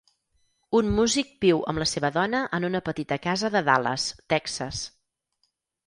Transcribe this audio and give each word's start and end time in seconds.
Un 0.79 0.87
músic 0.99 1.29
viu 1.45 1.61
amb 1.73 1.83
la 1.85 1.87
seva 1.93 2.11
dóna 2.17 2.41
en 2.59 2.67
una 2.73 2.83
petita 2.91 3.21
casa 3.29 3.55
de 3.59 3.65
Dallas, 3.71 4.11
Texas. 4.37 4.85